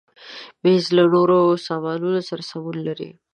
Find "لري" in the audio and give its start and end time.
2.87-3.09